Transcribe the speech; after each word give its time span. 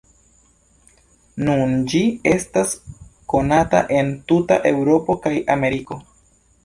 Nun 1.49 1.75
ĝi 1.91 2.01
estas 2.31 2.73
konata 3.35 3.83
en 3.99 4.11
tuta 4.33 4.59
Eŭropo 4.71 5.21
kaj 5.27 5.35
Ameriko. 5.59 6.01